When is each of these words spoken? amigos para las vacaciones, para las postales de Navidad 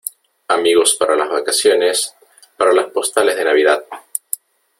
amigos 0.47 0.95
para 0.95 1.15
las 1.15 1.29
vacaciones, 1.29 2.15
para 2.57 2.73
las 2.73 2.87
postales 2.87 3.35
de 3.35 3.43
Navidad 3.43 3.83